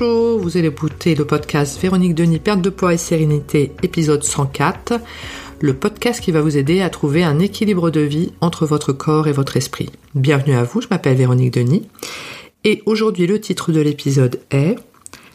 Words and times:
Vous 0.00 0.56
allez 0.56 0.68
écouter 0.68 1.16
le 1.16 1.24
podcast 1.24 1.80
Véronique 1.80 2.14
Denis, 2.14 2.38
perte 2.38 2.62
de 2.62 2.70
poids 2.70 2.94
et 2.94 2.98
sérénité, 2.98 3.72
épisode 3.82 4.22
104, 4.22 4.94
le 5.58 5.74
podcast 5.74 6.20
qui 6.20 6.30
va 6.30 6.40
vous 6.40 6.56
aider 6.56 6.82
à 6.82 6.88
trouver 6.88 7.24
un 7.24 7.40
équilibre 7.40 7.90
de 7.90 8.00
vie 8.00 8.32
entre 8.40 8.64
votre 8.64 8.92
corps 8.92 9.26
et 9.26 9.32
votre 9.32 9.56
esprit. 9.56 9.90
Bienvenue 10.14 10.54
à 10.54 10.62
vous, 10.62 10.80
je 10.80 10.86
m'appelle 10.88 11.16
Véronique 11.16 11.52
Denis, 11.52 11.88
et 12.62 12.80
aujourd'hui 12.86 13.26
le 13.26 13.40
titre 13.40 13.72
de 13.72 13.80
l'épisode 13.80 14.38
est 14.52 14.76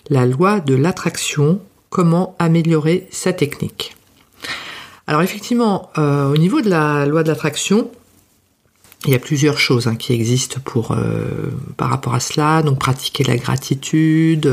La 0.10 0.25
loi 0.25 0.61
de 0.61 0.75
l'attraction, 0.75 1.59
comment 1.89 2.34
améliorer 2.39 3.09
sa 3.11 3.34
technique. 3.34 3.98
Alors 5.07 5.23
effectivement, 5.23 5.89
euh, 5.98 6.32
au 6.32 6.38
niveau 6.38 6.61
de 6.61 6.70
la 6.70 7.05
loi 7.05 7.23
de 7.23 7.27
l'attraction, 7.27 7.91
il 9.06 9.12
y 9.12 9.16
a 9.16 9.20
plusieurs 9.20 9.60
choses 9.60 9.88
hein, 9.88 9.96
qui 9.96 10.14
existent 10.14 10.60
pour 10.64 10.92
euh, 10.92 11.52
par 11.78 11.89
rapport 11.89 12.14
à 12.14 12.20
cela, 12.20 12.62
donc 12.62 12.80
pratiquer 12.80 13.24
la 13.24 13.38
gratitude. 13.38 14.46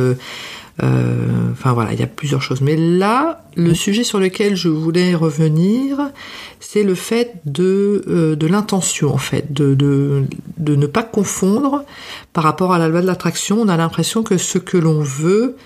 Euh, 0.83 1.53
enfin 1.53 1.73
voilà, 1.73 1.93
il 1.93 2.01
y 2.01 2.03
a 2.03 2.07
plusieurs 2.07 2.43
choses. 2.43 2.61
Mais 2.61 2.77
là, 2.77 3.45
le 3.55 3.75
sujet 3.75 4.03
sur 4.03 4.19
lequel 4.19 4.57
je 4.57 4.69
voulais 4.69 5.15
revenir, 5.15 6.11
c'est 6.59 6.83
le 6.83 6.95
fait 6.95 7.35
de, 7.45 8.05
euh, 8.09 8.49
l'intention 8.49 9.13
en 9.13 9.19
fait, 9.19 9.53
de 9.53 10.25
ne 10.59 10.87
pas 10.87 11.03
confondre 11.03 11.85
par 12.33 12.45
rapport 12.45 12.73
à 12.73 12.79
la 12.79 12.89
loi 12.89 13.03
de 13.03 13.07
l'attraction. 13.07 13.61
On 13.61 13.69
a 13.69 13.77
l'impression 13.77 14.23
que 14.23 14.39
ce 14.39 14.59
que 14.59 14.79
l'on 14.79 15.01
veut, 15.01 15.57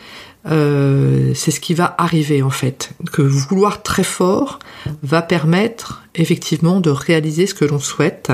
euh, 0.47 1.33
c'est 1.35 1.51
ce 1.51 1.61
qui 1.61 1.75
va 1.75 1.95
arriver 1.99 2.43
en 2.43 2.51
fait. 2.51 2.91
Que 3.13 3.23
vouloir 3.23 3.83
très 3.83 4.05
fort 4.05 4.59
va 5.03 5.23
permettre 5.23 6.03
effectivement 6.15 6.81
de 6.81 6.91
réaliser 6.91 7.47
ce 7.47 7.55
que 7.55 7.65
l'on 7.65 7.79
souhaite. 7.79 8.31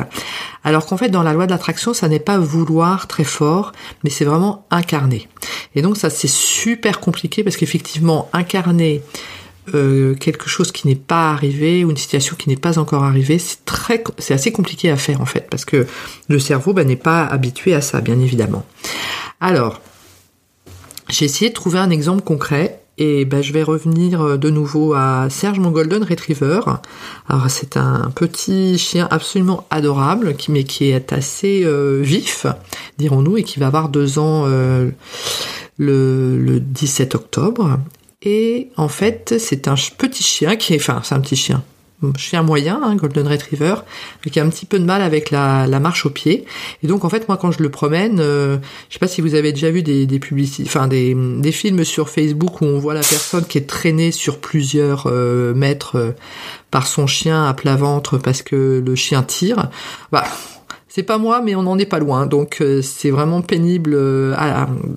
Alors 0.64 0.86
qu'en 0.86 0.96
fait 0.96 1.08
dans 1.08 1.22
la 1.22 1.32
loi 1.32 1.46
de 1.46 1.52
l'attraction, 1.52 1.94
ça 1.94 2.08
n'est 2.08 2.18
pas 2.20 2.38
vouloir 2.38 3.06
très 3.06 3.24
fort, 3.24 3.72
mais 4.02 4.10
c'est 4.10 4.24
vraiment 4.24 4.66
incarner. 4.70 5.28
Et 5.74 5.82
donc 5.82 5.96
ça 5.96 6.10
c'est 6.10 6.30
super 6.30 7.00
compliqué 7.00 7.44
parce 7.44 7.56
qu'effectivement 7.56 8.28
incarner 8.32 9.02
euh, 9.74 10.14
quelque 10.14 10.48
chose 10.48 10.72
qui 10.72 10.88
n'est 10.88 10.96
pas 10.96 11.30
arrivé 11.30 11.84
ou 11.84 11.90
une 11.90 11.96
situation 11.96 12.34
qui 12.34 12.48
n'est 12.48 12.56
pas 12.56 12.78
encore 12.78 13.04
arrivée, 13.04 13.38
c'est 13.38 13.64
très, 13.64 14.02
c'est 14.18 14.34
assez 14.34 14.50
compliqué 14.50 14.90
à 14.90 14.96
faire 14.96 15.20
en 15.20 15.26
fait 15.26 15.46
parce 15.48 15.64
que 15.64 15.86
le 16.28 16.38
cerveau 16.40 16.72
ben, 16.72 16.88
n'est 16.88 16.96
pas 16.96 17.24
habitué 17.24 17.74
à 17.74 17.80
ça, 17.80 18.00
bien 18.00 18.18
évidemment. 18.18 18.64
Alors, 19.40 19.80
j'ai 21.10 21.24
essayé 21.24 21.50
de 21.50 21.54
trouver 21.54 21.78
un 21.78 21.90
exemple 21.90 22.22
concret 22.22 22.80
et 22.98 23.24
ben, 23.24 23.42
je 23.42 23.52
vais 23.52 23.62
revenir 23.62 24.20
euh, 24.20 24.36
de 24.36 24.50
nouveau 24.50 24.92
à 24.92 25.28
Serge, 25.30 25.58
mon 25.58 25.70
Golden 25.70 26.04
Retriever. 26.04 26.60
Alors 27.28 27.48
c'est 27.48 27.78
un 27.78 28.12
petit 28.14 28.76
chien 28.78 29.08
absolument 29.10 29.66
adorable, 29.70 30.36
qui, 30.36 30.52
mais 30.52 30.64
qui 30.64 30.90
est 30.90 31.12
assez 31.12 31.62
euh, 31.64 32.00
vif, 32.02 32.46
dirons-nous, 32.98 33.38
et 33.38 33.42
qui 33.42 33.58
va 33.58 33.68
avoir 33.68 33.88
deux 33.88 34.18
ans 34.18 34.44
euh, 34.46 34.90
le, 35.78 36.36
le 36.38 36.60
17 36.60 37.14
octobre. 37.14 37.78
Et 38.22 38.68
en 38.76 38.88
fait, 38.88 39.36
c'est 39.38 39.66
un 39.66 39.76
petit 39.96 40.22
chien 40.22 40.56
qui 40.56 40.74
est, 40.74 40.76
enfin, 40.76 41.00
c'est 41.02 41.14
un 41.14 41.20
petit 41.20 41.36
chien 41.36 41.62
chien 42.16 42.42
moyen, 42.42 42.80
un 42.82 42.96
Golden 42.96 43.26
Retriever, 43.26 43.76
qui 44.30 44.40
a 44.40 44.44
un 44.44 44.48
petit 44.48 44.66
peu 44.66 44.78
de 44.78 44.84
mal 44.84 45.02
avec 45.02 45.30
la, 45.30 45.66
marche 45.80 46.06
au 46.06 46.10
pied. 46.10 46.44
Et 46.82 46.86
donc 46.86 47.04
en 47.04 47.08
fait 47.08 47.28
moi 47.28 47.36
quand 47.36 47.52
je 47.52 47.62
le 47.62 47.70
promène, 47.70 48.18
euh, 48.20 48.58
je 48.88 48.94
sais 48.94 48.98
pas 48.98 49.08
si 49.08 49.20
vous 49.20 49.34
avez 49.34 49.52
déjà 49.52 49.70
vu 49.70 49.82
des, 49.82 50.06
publicités, 50.18 50.68
enfin 50.68 50.88
des, 50.88 51.14
des 51.14 51.52
films 51.52 51.84
sur 51.84 52.08
Facebook 52.08 52.60
où 52.60 52.64
on 52.64 52.78
voit 52.78 52.94
la 52.94 53.00
personne 53.00 53.44
qui 53.44 53.58
est 53.58 53.66
traînée 53.66 54.12
sur 54.12 54.38
plusieurs 54.38 55.06
euh, 55.06 55.54
mètres 55.54 55.96
euh, 55.96 56.12
par 56.70 56.86
son 56.86 57.06
chien 57.06 57.44
à 57.44 57.54
plat 57.54 57.76
ventre 57.76 58.18
parce 58.18 58.42
que 58.42 58.82
le 58.84 58.94
chien 58.94 59.22
tire. 59.22 59.70
Bah 60.12 60.24
c'est 60.92 61.04
pas 61.04 61.18
moi, 61.18 61.40
mais 61.40 61.54
on 61.54 61.62
n'en 61.62 61.78
est 61.78 61.86
pas 61.86 62.00
loin. 62.00 62.26
Donc 62.26 62.58
euh, 62.60 62.82
c'est 62.82 63.10
vraiment 63.10 63.42
pénible 63.42 63.92
euh, 63.94 64.34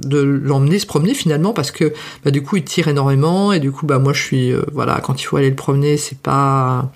de 0.04 0.20
l'emmener 0.20 0.80
se 0.80 0.88
promener 0.88 1.14
finalement 1.14 1.54
parce 1.54 1.70
que 1.70 1.94
bah, 2.26 2.32
du 2.32 2.42
coup 2.42 2.56
il 2.58 2.64
tire 2.64 2.88
énormément 2.88 3.54
et 3.54 3.60
du 3.60 3.72
coup 3.72 3.86
bah 3.86 4.00
moi 4.00 4.12
je 4.12 4.22
suis 4.22 4.52
euh, 4.52 4.64
voilà 4.74 5.00
quand 5.02 5.22
il 5.22 5.26
faut 5.26 5.38
aller 5.38 5.52
le 5.52 5.56
promener 5.56 5.98
c'est 5.98 6.18
pas 6.18 6.92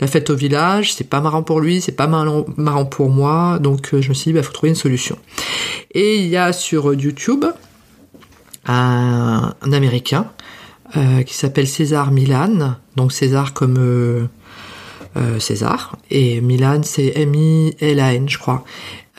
la 0.00 0.06
fête 0.06 0.30
au 0.30 0.34
village, 0.34 0.94
c'est 0.94 1.08
pas 1.08 1.20
marrant 1.20 1.42
pour 1.42 1.60
lui, 1.60 1.82
c'est 1.82 1.92
pas 1.92 2.06
marrant 2.06 2.86
pour 2.86 3.10
moi. 3.10 3.58
Donc 3.60 3.90
je 3.92 4.08
me 4.08 4.14
suis 4.14 4.30
dit 4.30 4.32
bah 4.32 4.42
faut 4.42 4.54
trouver 4.54 4.70
une 4.70 4.74
solution. 4.74 5.18
Et 5.92 6.16
il 6.16 6.26
y 6.26 6.38
a 6.38 6.54
sur 6.54 6.94
YouTube 6.94 7.44
un, 8.64 9.54
un 9.60 9.72
américain 9.72 10.30
qui 11.26 11.34
s'appelle 11.34 11.68
César 11.68 12.10
Milan, 12.10 12.76
donc 12.96 13.12
César 13.12 13.52
comme 13.52 13.76
euh, 13.78 14.26
César, 15.38 15.96
et 16.10 16.40
Milan 16.40 16.80
c'est 16.84 17.12
M-I-L-A-N 17.16 18.28
je 18.28 18.38
crois, 18.38 18.64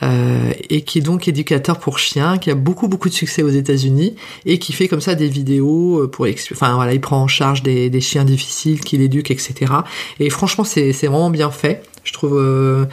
euh, 0.02 0.52
et 0.68 0.82
qui 0.82 0.98
est 0.98 1.02
donc 1.02 1.28
éducateur 1.28 1.78
pour 1.78 1.98
chiens, 1.98 2.38
qui 2.38 2.50
a 2.50 2.56
beaucoup 2.56 2.88
beaucoup 2.88 3.08
de 3.08 3.14
succès 3.14 3.42
aux 3.44 3.50
États-Unis 3.50 4.16
et 4.44 4.58
qui 4.58 4.72
fait 4.72 4.88
comme 4.88 5.00
ça 5.00 5.14
des 5.14 5.28
vidéos 5.28 6.00
euh, 6.00 6.08
pour, 6.08 6.26
enfin 6.52 6.74
voilà, 6.74 6.92
il 6.92 7.00
prend 7.00 7.22
en 7.22 7.28
charge 7.28 7.62
des, 7.62 7.88
des 7.88 8.00
chiens 8.00 8.24
difficiles, 8.24 8.80
qu'il 8.80 9.00
éduque, 9.00 9.30
etc. 9.30 9.72
Et 10.18 10.28
franchement, 10.28 10.64
c'est 10.64 10.92
c'est 10.92 11.06
vraiment 11.06 11.30
bien 11.30 11.50
fait. 11.50 11.84
Je 12.04 12.12
trouve 12.12 12.36
euh, 12.36 12.86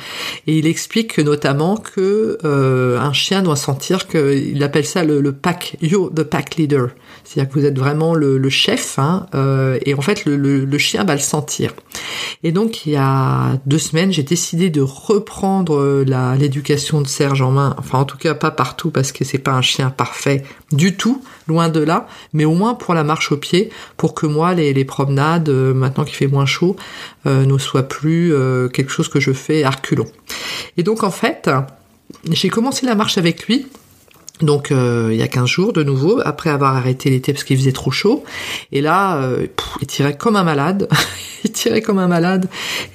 et 0.45 0.59
il 0.59 0.67
explique 0.67 1.17
notamment 1.17 1.77
que 1.77 2.37
euh, 2.43 2.99
un 2.99 3.11
chien 3.11 3.41
doit 3.41 3.55
sentir 3.55 4.07
que 4.07 4.35
il 4.35 4.63
appelle 4.63 4.85
ça 4.85 5.03
le, 5.03 5.19
le 5.19 5.31
pack 5.33 5.77
you're 5.81 6.13
the 6.13 6.23
pack 6.23 6.57
leader. 6.57 6.89
C'est-à-dire 7.23 7.51
que 7.51 7.59
vous 7.59 7.65
êtes 7.65 7.77
vraiment 7.77 8.13
le, 8.13 8.37
le 8.37 8.49
chef 8.49 8.99
hein, 8.99 9.25
euh, 9.33 9.79
et 9.85 9.95
en 9.95 10.01
fait 10.01 10.25
le, 10.25 10.35
le, 10.37 10.77
chien 10.77 11.03
va 11.05 11.13
le 11.13 11.21
sentir. 11.21 11.73
Et 12.43 12.51
donc 12.51 12.85
il 12.85 12.93
y 12.93 12.97
a 12.97 13.57
deux 13.65 13.79
semaines 13.79 14.13
j'ai 14.13 14.23
décidé 14.23 14.69
de 14.69 14.81
reprendre 14.81 16.03
la 16.05 16.35
l'éducation 16.35 17.01
de 17.01 17.07
Serge 17.07 17.41
en 17.41 17.51
main. 17.51 17.75
Enfin 17.79 17.99
en 17.99 18.05
tout 18.05 18.17
cas 18.17 18.35
pas 18.35 18.51
partout 18.51 18.91
parce 18.91 19.11
que 19.11 19.25
c'est 19.25 19.39
pas 19.39 19.53
un 19.53 19.63
chien 19.63 19.89
parfait 19.89 20.43
du 20.71 20.95
tout 20.95 21.23
loin 21.47 21.69
de 21.69 21.79
là 21.79 22.07
mais 22.33 22.45
au 22.45 22.53
moins 22.53 22.75
pour 22.75 22.93
la 22.93 23.03
marche 23.03 23.31
au 23.31 23.37
pied 23.37 23.71
pour 23.97 24.13
que 24.13 24.27
moi 24.27 24.53
les, 24.53 24.71
les 24.71 24.85
promenades 24.85 25.49
maintenant 25.49 26.03
qu'il 26.03 26.15
fait 26.15 26.27
moins 26.27 26.45
chaud 26.45 26.75
ne 27.29 27.57
soient 27.57 27.87
plus 27.87 28.33
quelque 28.73 28.89
chose 28.89 29.07
que 29.07 29.19
je 29.19 29.31
fais 29.31 29.63
à 29.63 29.71
Et 30.77 30.83
donc 30.83 31.03
en 31.03 31.11
fait, 31.11 31.49
j'ai 32.31 32.49
commencé 32.49 32.85
la 32.85 32.95
marche 32.95 33.17
avec 33.17 33.47
lui. 33.47 33.67
Donc 34.41 34.71
euh, 34.71 35.09
il 35.11 35.17
y 35.17 35.21
a 35.21 35.27
15 35.27 35.45
jours 35.45 35.73
de 35.73 35.83
nouveau, 35.83 36.21
après 36.23 36.49
avoir 36.49 36.75
arrêté 36.75 37.09
l'été 37.09 37.33
parce 37.33 37.43
qu'il 37.43 37.57
faisait 37.57 37.73
trop 37.73 37.91
chaud. 37.91 38.23
Et 38.71 38.81
là, 38.81 39.17
euh, 39.17 39.47
il 39.81 39.87
tirait 39.87 40.15
comme 40.15 40.35
un 40.35 40.43
malade. 40.43 40.87
il 41.43 41.51
tirait 41.51 41.81
comme 41.81 41.99
un 41.99 42.07
malade. 42.07 42.47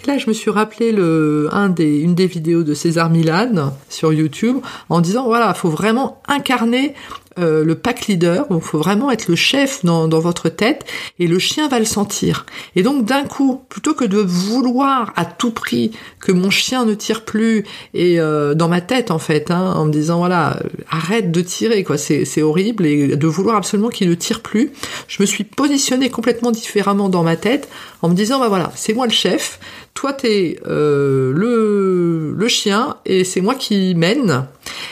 Et 0.02 0.06
là, 0.06 0.16
je 0.16 0.26
me 0.26 0.32
suis 0.32 0.50
rappelé 0.50 0.90
une 0.90 2.14
des 2.14 2.26
vidéos 2.26 2.62
de 2.62 2.72
César 2.72 3.10
Milan 3.10 3.74
sur 3.90 4.12
YouTube 4.12 4.58
en 4.88 5.00
disant, 5.00 5.24
voilà, 5.24 5.52
il 5.54 5.58
faut 5.58 5.70
vraiment 5.70 6.22
incarner 6.28 6.94
euh, 7.38 7.64
le 7.64 7.74
pack 7.74 8.06
leader, 8.06 8.46
il 8.50 8.60
faut 8.60 8.78
vraiment 8.78 9.10
être 9.10 9.28
le 9.28 9.36
chef 9.36 9.84
dans, 9.84 10.08
dans, 10.08 10.20
votre 10.20 10.48
tête 10.48 10.84
et 11.18 11.26
le 11.26 11.38
chien 11.38 11.68
va 11.68 11.78
le 11.78 11.84
sentir. 11.84 12.46
Et 12.76 12.82
donc 12.82 13.04
d'un 13.04 13.24
coup, 13.24 13.62
plutôt 13.68 13.94
que 13.94 14.04
de 14.04 14.18
vouloir 14.18 15.12
à 15.16 15.24
tout 15.24 15.50
prix 15.50 15.90
que 16.20 16.32
mon 16.32 16.50
chien 16.50 16.84
ne 16.84 16.94
tire 16.94 17.24
plus 17.24 17.64
et 17.92 18.20
euh, 18.20 18.54
dans 18.54 18.68
ma 18.68 18.80
tête 18.80 19.10
en 19.10 19.18
fait, 19.18 19.50
hein, 19.50 19.74
en 19.76 19.86
me 19.86 19.92
disant 19.92 20.18
voilà 20.18 20.58
arrête 20.90 21.32
de 21.32 21.40
tirer 21.40 21.82
quoi, 21.84 21.98
c'est 21.98 22.42
horrible 22.42 22.86
et 22.86 23.16
de 23.16 23.26
vouloir 23.26 23.56
absolument 23.56 23.88
qu'il 23.88 24.08
ne 24.08 24.14
tire 24.14 24.40
plus, 24.40 24.72
je 25.08 25.22
me 25.22 25.26
suis 25.26 25.44
positionnée 25.44 26.10
complètement 26.10 26.52
différemment 26.52 27.08
dans 27.08 27.22
ma 27.22 27.36
tête 27.36 27.68
en 28.02 28.08
me 28.08 28.14
disant 28.14 28.38
bah 28.38 28.48
voilà 28.48 28.72
c'est 28.76 28.94
moi 28.94 29.06
le 29.06 29.12
chef, 29.12 29.58
toi 29.94 30.12
t'es 30.12 30.58
euh, 30.66 31.32
le 31.34 32.34
le 32.36 32.48
chien 32.48 32.96
et 33.04 33.24
c'est 33.24 33.40
moi 33.40 33.54
qui 33.54 33.94
mène 33.94 34.46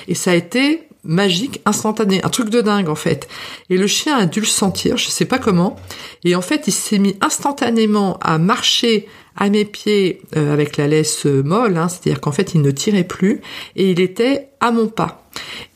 et 0.08 0.14
ça 0.14 0.32
a 0.32 0.34
été 0.34 0.88
magique, 1.04 1.60
instantané, 1.64 2.24
un 2.24 2.28
truc 2.28 2.48
de 2.48 2.60
dingue 2.60 2.88
en 2.88 2.94
fait. 2.94 3.28
Et 3.70 3.76
le 3.76 3.86
chien 3.86 4.16
a 4.16 4.26
dû 4.26 4.40
le 4.40 4.46
sentir, 4.46 4.96
je 4.96 5.08
sais 5.08 5.24
pas 5.24 5.38
comment. 5.38 5.76
Et 6.24 6.36
en 6.36 6.42
fait, 6.42 6.64
il 6.66 6.72
s'est 6.72 6.98
mis 6.98 7.16
instantanément 7.20 8.18
à 8.20 8.38
marcher 8.38 9.08
à 9.36 9.48
mes 9.48 9.64
pieds 9.64 10.22
euh, 10.36 10.52
avec 10.52 10.76
la 10.76 10.86
laisse 10.86 11.24
molle, 11.24 11.76
hein, 11.76 11.88
c'est-à-dire 11.88 12.20
qu'en 12.20 12.32
fait, 12.32 12.54
il 12.54 12.62
ne 12.62 12.70
tirait 12.70 13.04
plus 13.04 13.40
et 13.76 13.90
il 13.90 14.00
était 14.00 14.49
à 14.60 14.70
mon 14.70 14.88
pas. 14.88 15.25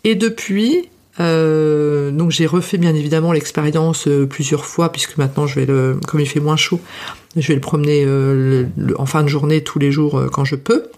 Et 0.04 0.14
depuis, 0.14 0.88
euh, 1.18 2.10
donc 2.10 2.30
j'ai 2.30 2.46
refait 2.46 2.78
bien 2.78 2.94
évidemment 2.94 3.32
l'expérience 3.32 4.06
euh, 4.06 4.26
plusieurs 4.26 4.66
fois 4.66 4.92
puisque 4.92 5.16
maintenant 5.16 5.46
je 5.46 5.58
vais 5.58 5.64
le, 5.64 5.98
comme 6.06 6.20
il 6.20 6.28
fait 6.28 6.40
moins 6.40 6.58
chaud, 6.58 6.78
je 7.34 7.48
vais 7.48 7.54
le 7.54 7.60
promener 7.60 8.06
en 8.98 9.06
fin 9.06 9.22
de 9.22 9.28
journée 9.28 9.62
tous 9.62 9.78
les 9.78 9.90
jours 9.90 10.22
quand 10.32 10.44
je 10.44 10.56
peux. 10.56 10.88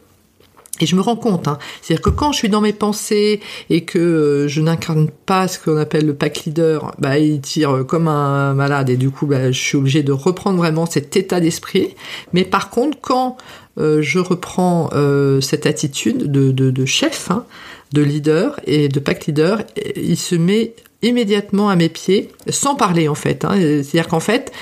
Et 0.81 0.87
je 0.87 0.97
me 0.97 1.01
rends 1.01 1.17
compte, 1.17 1.49
hein, 1.49 1.59
c'est-à-dire 1.83 2.03
que 2.03 2.11
quand 2.11 2.33
je 2.33 2.39
suis 2.39 2.49
dans 2.49 2.61
mes 2.61 2.73
pensées 2.73 3.41
et 3.71 3.85
que 3.85 3.99
euh, 3.99 4.49
je 4.49 4.61
n'incarne 4.61 5.09
pas 5.27 5.49
ce 5.49 5.59
qu'on 5.59 5.77
appelle 5.77 6.07
le 6.07 6.15
pack 6.15 6.45
leader, 6.45 6.95
bah 6.99 7.19
il 7.19 7.41
tire 7.41 7.85
comme 7.87 8.09
un 8.09 8.55
malade 8.55 8.91
et 8.91 8.97
du 8.97 9.11
coup 9.11 9.27
bah, 9.27 9.51
je 9.51 9.59
suis 9.59 9.77
obligé 9.77 10.03
de 10.03 10.13
reprendre 10.13 10.59
vraiment 10.59 10.87
cet 10.87 11.17
état 11.17 11.41
d'esprit. 11.41 11.95
Mais 12.33 12.45
par 12.45 12.71
contre, 12.71 12.99
quand 13.01 13.37
euh, 13.79 14.03
je 14.03 14.19
reprends 14.19 14.91
euh, 14.93 15.41
cette 15.41 15.67
attitude 15.67 16.31
de, 16.31 16.51
de, 16.51 16.71
de 16.71 16.85
chef, 16.85 17.31
hein, 17.31 17.45
de 17.93 18.03
leader 18.03 18.61
et 18.67 18.89
de 18.89 19.01
pack 19.01 19.27
leader, 19.27 19.63
il 19.97 20.17
se 20.17 20.35
met 20.35 20.75
immédiatement 21.03 21.69
à 21.69 21.77
mes 21.77 21.89
pieds, 21.89 22.31
sans 22.49 22.75
parler 22.75 23.09
en 23.09 23.15
fait. 23.15 23.45
Hein. 23.45 23.55
C'est-à-dire 23.57 24.09
qu'en 24.09 24.21
fait, 24.21 24.53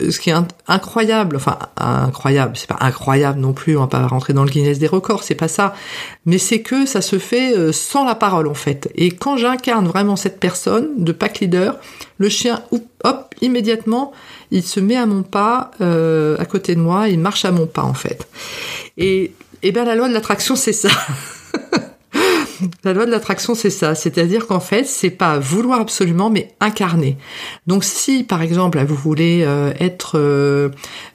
ce 0.00 0.18
qui 0.18 0.30
est 0.30 0.34
incroyable, 0.66 1.36
enfin 1.36 1.58
incroyable, 1.76 2.56
c'est 2.56 2.68
pas 2.68 2.78
incroyable 2.80 3.38
non 3.38 3.52
plus, 3.52 3.76
on 3.76 3.82
va 3.82 3.86
pas 3.88 4.06
rentrer 4.06 4.32
dans 4.32 4.44
le 4.44 4.50
Guinness 4.50 4.78
des 4.78 4.86
records, 4.86 5.22
c'est 5.22 5.34
pas 5.34 5.48
ça, 5.48 5.74
mais 6.24 6.38
c'est 6.38 6.62
que 6.62 6.86
ça 6.86 7.02
se 7.02 7.18
fait 7.18 7.54
euh, 7.54 7.72
sans 7.72 8.04
la 8.04 8.14
parole 8.14 8.48
en 8.48 8.54
fait. 8.54 8.90
Et 8.94 9.10
quand 9.10 9.36
j'incarne 9.36 9.86
vraiment 9.86 10.16
cette 10.16 10.40
personne 10.40 10.88
de 10.96 11.12
pack 11.12 11.40
leader, 11.40 11.78
le 12.16 12.28
chien, 12.30 12.62
hop, 13.04 13.34
immédiatement, 13.42 14.12
il 14.50 14.62
se 14.62 14.80
met 14.80 14.96
à 14.96 15.04
mon 15.04 15.22
pas, 15.22 15.72
euh, 15.82 16.36
à 16.38 16.46
côté 16.46 16.74
de 16.74 16.80
moi, 16.80 17.08
il 17.08 17.18
marche 17.18 17.44
à 17.44 17.52
mon 17.52 17.66
pas 17.66 17.82
en 17.82 17.94
fait. 17.94 18.26
Et, 18.96 19.32
et 19.62 19.72
bien 19.72 19.84
la 19.84 19.94
loi 19.94 20.08
de 20.08 20.14
l'attraction, 20.14 20.56
c'est 20.56 20.72
ça. 20.72 20.88
La 22.84 22.92
loi 22.92 23.06
de 23.06 23.10
l'attraction, 23.10 23.54
c'est 23.54 23.70
ça. 23.70 23.94
C'est-à-dire 23.94 24.46
qu'en 24.46 24.60
fait, 24.60 24.84
c'est 24.84 25.10
pas 25.10 25.38
vouloir 25.38 25.80
absolument, 25.80 26.30
mais 26.30 26.54
incarner. 26.60 27.16
Donc, 27.66 27.84
si, 27.84 28.24
par 28.24 28.42
exemple, 28.42 28.82
vous 28.84 28.94
voulez 28.94 29.42
euh, 29.42 29.72
être 29.80 30.18
euh, 30.18 30.68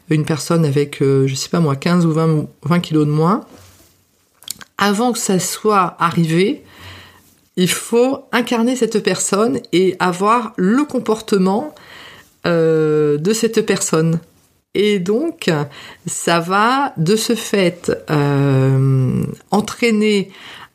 une 0.09 0.25
personne 0.25 0.65
avec, 0.65 1.01
euh, 1.01 1.27
je 1.27 1.35
sais 1.35 1.49
pas 1.49 1.59
moi, 1.59 1.75
15 1.75 2.05
ou 2.05 2.11
20, 2.11 2.47
20 2.63 2.79
kilos 2.79 3.05
de 3.05 3.11
moins, 3.11 3.41
avant 4.77 5.11
que 5.11 5.19
ça 5.19 5.39
soit 5.39 5.95
arrivé, 5.99 6.63
il 7.55 7.69
faut 7.69 8.25
incarner 8.31 8.75
cette 8.75 9.01
personne 9.03 9.59
et 9.73 9.95
avoir 9.99 10.53
le 10.57 10.83
comportement 10.85 11.73
de 12.45 13.33
cette 13.33 13.65
personne. 13.65 14.21
Et 14.73 14.99
donc, 14.99 15.49
ça 16.05 16.39
va 16.39 16.93
de 16.95 17.17
ce 17.17 17.35
fait 17.35 17.91
entraîner 19.51 20.31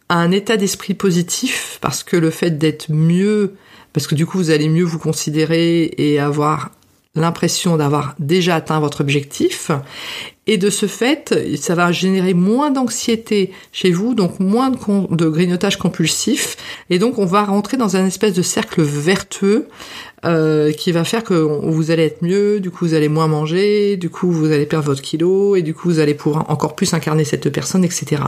un 0.08 0.30
état 0.30 0.56
d'esprit 0.56 0.94
positif 0.94 1.78
parce 1.80 2.02
que 2.02 2.16
le 2.16 2.30
fait 2.30 2.58
d'être 2.58 2.90
mieux, 2.90 3.54
parce 3.92 4.06
que 4.06 4.14
du 4.14 4.26
coup 4.26 4.38
vous 4.38 4.50
allez 4.50 4.68
mieux 4.68 4.84
vous 4.84 4.98
considérer 4.98 5.92
et 5.98 6.18
avoir 6.18 6.70
l'impression 7.14 7.76
d'avoir 7.76 8.14
déjà 8.18 8.56
atteint 8.56 8.80
votre 8.80 9.02
objectif. 9.02 9.70
Et 10.48 10.58
de 10.58 10.70
ce 10.70 10.86
fait, 10.86 11.56
ça 11.56 11.76
va 11.76 11.92
générer 11.92 12.34
moins 12.34 12.72
d'anxiété 12.72 13.52
chez 13.70 13.92
vous, 13.92 14.14
donc 14.14 14.40
moins 14.40 14.70
de, 14.70 15.28
grignotage 15.28 15.78
compulsif. 15.78 16.56
Et 16.90 16.98
donc, 16.98 17.18
on 17.18 17.26
va 17.26 17.44
rentrer 17.44 17.76
dans 17.76 17.96
un 17.96 18.06
espèce 18.06 18.34
de 18.34 18.42
cercle 18.42 18.82
vertueux 18.82 19.68
euh, 20.24 20.72
qui 20.72 20.92
va 20.92 21.02
faire 21.02 21.24
que 21.24 21.34
vous 21.34 21.90
allez 21.90 22.04
être 22.04 22.22
mieux, 22.22 22.60
du 22.60 22.70
coup 22.70 22.86
vous 22.86 22.94
allez 22.94 23.08
moins 23.08 23.26
manger, 23.26 23.96
du 23.96 24.08
coup 24.08 24.30
vous 24.30 24.52
allez 24.52 24.66
perdre 24.66 24.86
votre 24.86 25.02
kilo 25.02 25.56
et 25.56 25.62
du 25.62 25.74
coup 25.74 25.88
vous 25.88 25.98
allez 25.98 26.14
pouvoir 26.14 26.48
encore 26.48 26.76
plus 26.76 26.94
incarner 26.94 27.24
cette 27.24 27.50
personne, 27.50 27.84
etc. 27.84 28.22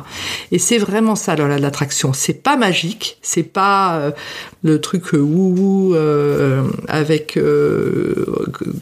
Et 0.50 0.58
c'est 0.58 0.78
vraiment 0.78 1.14
ça 1.14 1.36
l'attraction. 1.36 2.12
C'est 2.12 2.42
pas 2.42 2.56
magique, 2.56 3.18
c'est 3.22 3.44
pas 3.44 3.96
euh, 3.98 4.10
le 4.64 4.80
truc 4.80 5.14
euh, 5.14 5.18
wouhou 5.18 5.94
euh, 5.94 6.64
avec, 6.88 7.38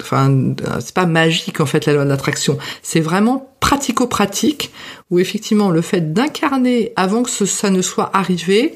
enfin 0.00 0.54
c'est 0.80 0.94
pas 0.94 1.04
magique 1.04 1.60
en 1.60 1.66
fait 1.66 1.84
la 1.84 1.92
loi 1.92 2.04
de 2.04 2.08
l'attraction. 2.08 2.56
C'est 2.82 3.00
vraiment 3.00 3.21
pratico-pratique 3.60 4.72
où 5.10 5.18
effectivement 5.18 5.70
le 5.70 5.80
fait 5.82 6.12
d'incarner 6.12 6.92
avant 6.96 7.22
que 7.22 7.30
ça 7.30 7.70
ne 7.70 7.82
soit 7.82 8.10
arrivé, 8.12 8.74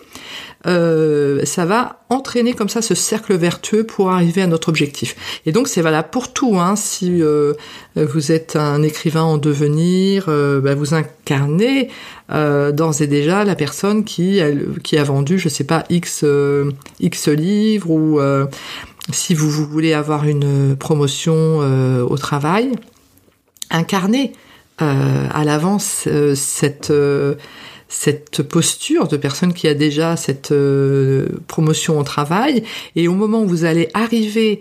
euh, 0.66 1.44
ça 1.44 1.64
va 1.64 2.00
entraîner 2.08 2.52
comme 2.52 2.68
ça 2.68 2.82
ce 2.82 2.94
cercle 2.94 3.34
vertueux 3.36 3.84
pour 3.84 4.10
arriver 4.10 4.42
à 4.42 4.46
notre 4.46 4.68
objectif. 4.68 5.14
Et 5.46 5.52
donc 5.52 5.68
c'est 5.68 5.82
valable 5.82 6.08
pour 6.10 6.32
tout. 6.32 6.58
Hein. 6.58 6.74
Si 6.76 7.22
euh, 7.22 7.54
vous 7.94 8.32
êtes 8.32 8.56
un 8.56 8.82
écrivain 8.82 9.22
en 9.22 9.38
devenir, 9.38 10.26
euh, 10.28 10.60
bah, 10.60 10.74
vous 10.74 10.94
incarnez 10.94 11.88
d'ores 12.28 13.02
et 13.02 13.06
déjà 13.06 13.44
la 13.44 13.54
personne 13.54 14.02
qui 14.04 14.40
qui 14.82 14.98
a 14.98 15.04
vendu, 15.04 15.38
je 15.38 15.48
sais 15.48 15.62
pas, 15.62 15.84
x 15.90 16.24
x 16.98 17.28
livres 17.28 17.90
ou 17.90 18.18
si 19.12 19.34
vous, 19.34 19.48
vous 19.48 19.66
voulez 19.66 19.92
avoir 19.92 20.24
une 20.24 20.74
promotion 20.74 21.60
au 22.02 22.18
travail, 22.18 22.72
incarnez 23.70 24.32
à 24.78 25.44
l'avance 25.44 26.06
cette 26.34 26.92
cette 27.88 28.42
posture 28.42 29.06
de 29.08 29.16
personne 29.16 29.52
qui 29.52 29.68
a 29.68 29.74
déjà 29.74 30.16
cette 30.16 30.52
euh, 30.52 31.26
promotion 31.46 31.98
au 31.98 32.02
travail. 32.02 32.64
Et 32.96 33.08
au 33.08 33.14
moment 33.14 33.42
où 33.42 33.46
vous 33.46 33.64
allez 33.64 33.88
arriver 33.94 34.60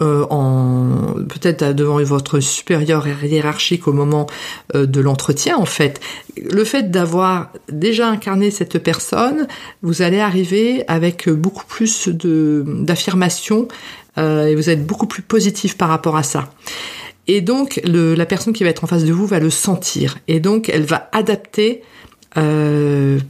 euh, 0.00 0.24
en 0.30 1.14
peut-être 1.28 1.74
devant 1.74 2.02
votre 2.02 2.40
supérieur 2.40 3.06
hiérarchique 3.24 3.86
au 3.88 3.92
moment 3.92 4.26
euh, 4.74 4.86
de 4.86 5.00
l'entretien 5.00 5.56
en 5.56 5.66
fait 5.66 6.00
le 6.36 6.64
fait 6.64 6.90
d'avoir 6.90 7.52
déjà 7.70 8.08
incarné 8.08 8.50
cette 8.50 8.78
personne 8.78 9.46
vous 9.82 10.00
allez 10.00 10.18
arriver 10.18 10.82
avec 10.88 11.28
beaucoup 11.28 11.66
plus 11.66 12.08
d'affirmation 12.08 13.68
et 14.16 14.54
vous 14.54 14.70
êtes 14.70 14.84
beaucoup 14.84 15.06
plus 15.06 15.22
positif 15.22 15.76
par 15.76 15.88
rapport 15.88 16.16
à 16.16 16.22
ça 16.22 16.50
et 17.28 17.40
donc 17.40 17.80
la 17.84 18.26
personne 18.26 18.52
qui 18.52 18.64
va 18.64 18.70
être 18.70 18.84
en 18.84 18.86
face 18.86 19.04
de 19.04 19.12
vous 19.12 19.26
va 19.26 19.38
le 19.38 19.50
sentir 19.50 20.18
et 20.28 20.40
donc 20.40 20.68
elle 20.68 20.84
va 20.84 21.08
adapter 21.12 21.82
euh, 22.38 23.20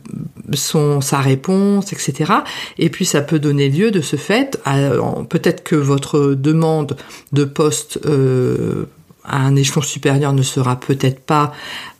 son 0.53 1.01
sa 1.01 1.19
réponse, 1.19 1.93
etc. 1.93 2.33
Et 2.79 2.89
puis 2.89 3.05
ça 3.05 3.21
peut 3.21 3.41
donner 3.41 3.69
lieu 3.69 3.91
de 3.91 4.01
ce 4.01 4.17
fait 4.17 4.61
peut-être 5.29 5.65
que 5.65 5.75
votre 5.75 6.35
demande 6.35 6.97
de 7.33 7.45
poste 7.45 7.99
euh, 8.07 8.87
à 9.25 9.39
un 9.39 9.57
échelon 9.57 9.83
supérieur 9.83 10.33
ne 10.33 10.43
sera 10.43 10.79
peut-être 10.79 11.21
pas 11.21 11.53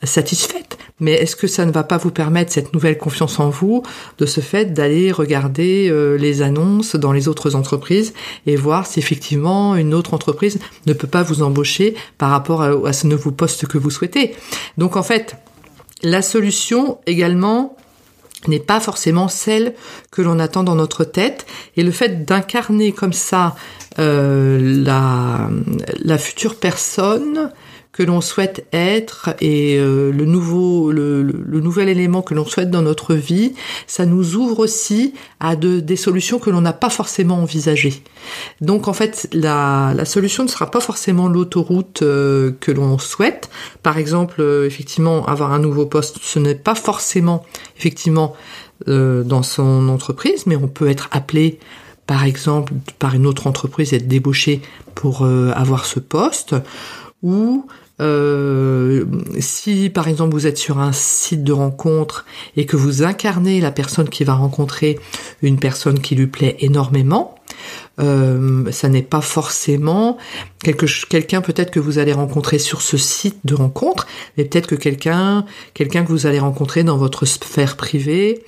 satisfaite, 0.05 0.72
mais 1.01 1.13
est-ce 1.13 1.37
que 1.37 1.47
ça 1.47 1.65
ne 1.65 1.73
va 1.73 1.83
pas 1.83 1.97
vous 1.97 2.11
permettre 2.11 2.53
cette 2.53 2.73
nouvelle 2.73 2.99
confiance 2.99 3.41
en 3.41 3.51
vous, 3.51 3.83
de 4.19 4.27
ce 4.27 4.41
fait 4.41 4.73
d'aller 4.73 5.13
regarder 5.13 5.89
euh, 5.91 6.17
les 6.17 6.43
annonces 6.43 6.97
dans 6.97 7.13
les 7.13 7.29
autres 7.29 7.55
entreprises 7.55 8.15
et 8.47 8.57
voir 8.57 8.87
si 8.87 8.99
effectivement 8.99 9.75
une 9.77 9.95
autre 9.95 10.15
entreprise 10.15 10.59
ne 10.87 10.93
peut 10.93 11.07
pas 11.07 11.23
vous 11.23 11.43
embaucher 11.43 11.95
par 12.19 12.31
rapport 12.31 12.63
à, 12.63 12.93
ce 12.93 13.07
nouveau 13.07 13.31
poste 13.31 13.67
que 13.67 13.79
vous 13.79 13.91
souhaitez? 13.91 14.35
Donc 14.79 14.97
en 14.97 15.03
fait, 15.03 15.37
la 16.03 16.23
solution 16.23 16.99
également 17.07 17.77
n'est 18.49 18.61
pas 18.61 18.81
forcément 18.81 19.29
celle 19.29 19.75
que 20.11 20.21
l'on 20.21 20.39
attend 20.41 20.65
dans 20.65 20.75
notre 20.75 21.05
tête 21.05 21.47
et 21.77 21.83
le 21.83 21.93
fait 21.93 22.25
d'incarner 22.25 22.93
comme 22.93 23.13
ça 23.13 23.55
euh, 23.99 24.83
la 24.85 26.19
future 26.19 26.57
personne 26.57 27.51
que 27.93 28.03
l'on 28.03 28.23
souhaite 28.23 28.67
être 28.73 29.35
et 29.41 29.77
euh, 29.79 30.11
le 30.11 30.25
nouveau 30.25 30.91
le, 30.91 31.23
le, 31.23 31.61
nouvel 31.61 31.91
élément 31.91 32.23
que 32.23 32.33
l'on 32.33 32.47
souhaite 32.47 32.71
dans 32.71 32.81
notre 32.81 33.15
vie, 33.15 33.53
ça 33.87 34.07
nous 34.07 34.35
ouvre 34.35 34.61
aussi 34.61 35.13
à 35.41 35.57
de, 35.57 35.79
des 35.79 35.97
solutions 35.97 36.39
que 36.39 36.49
l'on 36.49 36.63
n'a 36.63 36.73
pas 36.73 36.89
forcément 36.89 37.43
envisagées. 37.43 38.03
Donc 38.63 38.89
en 38.89 38.95
fait, 38.95 39.29
la, 39.33 39.93
la 39.95 40.07
solution 40.07 40.43
ne 40.43 40.49
sera 40.49 40.71
pas 40.71 40.81
forcément 40.81 41.29
l'autoroute 41.29 42.01
euh, 42.01 42.53
que 42.61 42.73
l'on 42.73 42.97
souhaite. 42.97 43.51
Par 43.83 43.99
exemple, 43.99 44.41
euh, 44.41 44.67
effectivement, 44.67 45.27
avoir 45.27 45.53
un 45.53 45.59
nouveau 45.59 45.85
poste, 45.85 46.19
ce 46.23 46.39
n'est 46.39 46.55
pas 46.55 46.75
forcément 46.75 47.45
effectivement 47.77 48.35
dans 48.85 49.45
son 49.45 49.89
entreprise, 49.89 50.45
mais 50.47 50.57
on 50.57 50.67
peut 50.67 50.89
être 50.91 51.09
appelé 51.13 51.61
par 52.09 52.25
exemple 52.25 52.73
par 52.99 53.15
une 53.15 53.27
autre 53.27 53.47
entreprise 53.47 53.95
être 53.95 54.09
débauché 54.09 54.61
pour 54.97 55.25
avoir 55.25 55.87
ce 55.87 56.01
poste 56.01 56.57
ou 57.23 57.67
euh, 58.03 59.05
si 59.39 59.89
par 59.89 60.09
exemple 60.09 60.33
vous 60.33 60.47
êtes 60.47 60.59
sur 60.59 60.79
un 60.79 60.93
site 60.93 61.45
de 61.45 61.53
rencontre 61.53 62.27
et 62.57 62.67
que 62.67 62.77
vous 62.77 63.03
incarnez 63.05 63.61
la 63.61 63.71
personne 63.71 64.09
qui 64.09 64.25
va 64.25 64.35
rencontrer 64.35 64.99
une 65.41 65.59
personne 65.59 66.01
qui 66.01 66.17
lui 66.17 66.27
plaît 66.27 66.57
énormément, 66.61 67.37
euh, 68.01 68.71
ça 68.71 68.89
n'est 68.89 69.03
pas 69.03 69.21
forcément 69.21 70.17
quelqu'un 70.63 71.41
peut-être 71.41 71.71
que 71.71 71.81
vous 71.81 71.99
allez 71.99 72.13
rencontrer 72.13 72.59
sur 72.59 72.81
ce 72.83 72.97
site 72.97 73.39
de 73.45 73.55
rencontre, 73.55 74.07
mais 74.37 74.45
peut-être 74.45 74.67
que 74.67 74.75
quelqu'un 74.75 75.45
quelqu'un 75.75 76.05
que 76.05 76.09
vous 76.09 76.27
allez 76.27 76.39
rencontrer 76.39 76.85
dans 76.85 76.97
votre 76.97 77.27
sphère 77.27 77.77
privée 77.77 78.45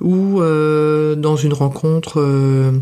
ou 0.00 0.40
euh, 0.40 1.14
dans 1.14 1.36
une 1.36 1.52
rencontre 1.52 2.20
euh, 2.20 2.72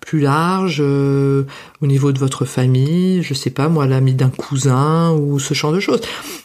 plus 0.00 0.20
large 0.20 0.80
au 0.80 1.86
niveau 1.86 2.12
de 2.12 2.18
votre 2.18 2.44
famille, 2.44 3.22
je 3.22 3.34
sais 3.34 3.50
pas 3.50 3.68
moi 3.68 3.86
l'ami 3.86 4.14
d'un 4.14 4.30
cousin 4.30 5.12
ou 5.12 5.38
ce 5.38 5.54
genre 5.54 5.72
de 5.72 5.80
choses. 5.80 6.00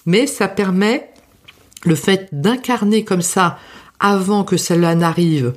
Mais 0.05 0.27
ça 0.27 0.47
permet 0.47 1.09
le 1.83 1.95
fait 1.95 2.27
d'incarner 2.31 3.03
comme 3.03 3.21
ça 3.21 3.57
avant 3.99 4.43
que 4.43 4.57
cela 4.57 4.95
n'arrive 4.95 5.53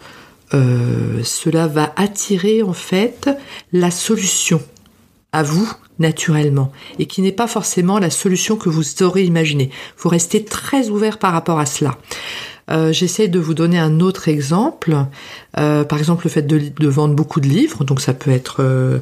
euh, 0.55 1.23
cela 1.25 1.67
va 1.67 1.93
attirer 1.97 2.63
en 2.63 2.73
fait 2.73 3.29
la 3.73 3.91
solution 3.91 4.61
à 5.33 5.43
vous 5.43 5.71
naturellement 5.99 6.73
et 6.99 7.07
qui 7.07 7.23
n'est 7.23 7.33
pas 7.33 7.47
forcément 7.47 7.99
la 7.99 8.11
solution 8.11 8.57
que 8.57 8.69
vous 8.69 9.03
aurez 9.03 9.25
imaginée. 9.25 9.71
Faut 9.97 10.09
rester 10.09 10.45
très 10.45 10.89
ouvert 10.89 11.19
par 11.19 11.33
rapport 11.33 11.59
à 11.59 11.67
cela. 11.67 11.99
Euh, 12.71 12.93
J'essaie 12.93 13.29
de 13.29 13.39
vous 13.39 13.55
donner 13.55 13.79
un 13.79 14.01
autre 14.01 14.29
exemple. 14.29 14.95
Euh, 15.59 15.85
par 15.85 15.99
exemple, 15.99 16.25
le 16.25 16.31
fait 16.31 16.43
de, 16.43 16.89
vendre 16.89 17.15
beaucoup 17.15 17.41
de 17.41 17.49
livres. 17.49 17.85
Donc, 17.85 18.01
ça 18.01 18.13
peut 18.13 18.31
être 18.31 18.57
euh, 18.61 18.99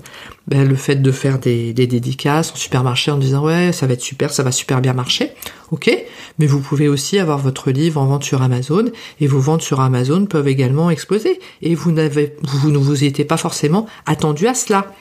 ben, 0.46 0.66
le 0.66 0.76
fait 0.76 0.96
de 0.96 1.10
faire 1.10 1.38
des, 1.38 1.72
des, 1.72 1.86
dédicaces 1.86 2.52
en 2.52 2.56
supermarché 2.56 3.10
en 3.10 3.18
disant 3.18 3.44
ouais, 3.44 3.72
ça 3.72 3.86
va 3.86 3.94
être 3.94 4.00
super, 4.00 4.32
ça 4.32 4.42
va 4.42 4.52
super 4.52 4.80
bien 4.80 4.92
marcher. 4.92 5.32
Ok 5.70 5.90
Mais 6.38 6.46
vous 6.46 6.60
pouvez 6.60 6.88
aussi 6.88 7.18
avoir 7.18 7.38
votre 7.38 7.70
livre 7.70 8.00
en 8.00 8.06
vente 8.06 8.24
sur 8.24 8.42
Amazon 8.42 8.84
et 9.20 9.26
vos 9.26 9.40
ventes 9.40 9.62
sur 9.62 9.80
Amazon 9.80 10.26
peuvent 10.26 10.48
également 10.48 10.90
exploser 10.90 11.40
et 11.62 11.74
vous 11.74 11.92
n'avez, 11.92 12.36
vous 12.42 12.70
ne 12.70 12.78
vous 12.78 13.04
étiez 13.04 13.24
pas 13.24 13.36
forcément 13.36 13.86
attendu 14.06 14.46
à 14.46 14.54
cela. 14.54 14.94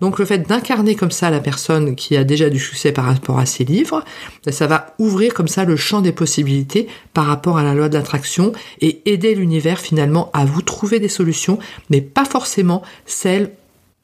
Donc 0.00 0.18
le 0.18 0.24
fait 0.24 0.38
d'incarner 0.38 0.94
comme 0.94 1.10
ça 1.10 1.30
la 1.30 1.40
personne 1.40 1.94
qui 1.94 2.16
a 2.16 2.24
déjà 2.24 2.50
du 2.50 2.58
succès 2.58 2.92
par 2.92 3.04
rapport 3.04 3.38
à 3.38 3.46
ses 3.46 3.64
livres, 3.64 4.04
ça 4.48 4.66
va 4.66 4.94
ouvrir 4.98 5.34
comme 5.34 5.48
ça 5.48 5.64
le 5.64 5.76
champ 5.76 6.00
des 6.00 6.12
possibilités 6.12 6.86
par 7.14 7.26
rapport 7.26 7.58
à 7.58 7.62
la 7.62 7.74
loi 7.74 7.88
de 7.88 7.94
l'attraction 7.94 8.52
et 8.80 9.02
aider 9.10 9.34
l'univers 9.34 9.80
finalement 9.80 10.30
à 10.32 10.44
vous 10.44 10.62
trouver 10.62 11.00
des 11.00 11.08
solutions, 11.08 11.58
mais 11.90 12.00
pas 12.00 12.24
forcément 12.24 12.82
celles 13.06 13.50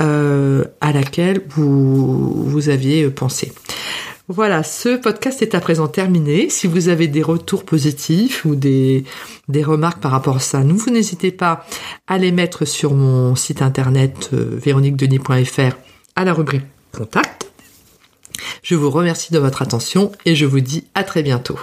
euh, 0.03 0.65
à 0.81 0.93
laquelle 0.93 1.43
vous, 1.51 2.45
vous 2.45 2.69
aviez 2.69 3.09
pensé. 3.11 3.53
Voilà, 4.29 4.63
ce 4.63 4.97
podcast 4.97 5.43
est 5.43 5.55
à 5.55 5.61
présent 5.61 5.87
terminé. 5.87 6.49
Si 6.49 6.67
vous 6.67 6.89
avez 6.89 7.09
des 7.09 7.23
retours 7.23 7.63
positifs 7.65 8.47
ou 8.47 8.55
des, 8.55 9.05
remarques 9.63 10.01
par 10.01 10.13
rapport 10.13 10.37
à 10.37 10.41
ça, 10.41 10.61
vous 10.61 10.91
n'hésitez 10.91 11.31
pas 11.31 11.67
à 12.07 12.17
les 12.17 12.33
mettre 12.33 12.65
sur 12.65 12.95
mon 12.95 13.37
site 13.37 13.61
internet 13.61 14.31
euh, 14.33 14.59
véroniquedenis.fr 14.59 15.77
à 16.17 16.25
la 16.25 16.33
rubrique 16.33 16.65
Contact. 16.97 17.53
Je 18.63 18.75
vous 18.75 18.91
remercie 18.91 19.31
de 19.31 19.39
votre 19.39 19.61
attention 19.61 20.11
et 20.25 20.35
je 20.35 20.47
vous 20.47 20.61
dis 20.61 20.85
à 20.95 21.05
très 21.05 21.23
bientôt. 21.23 21.59